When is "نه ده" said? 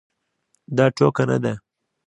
1.29-1.53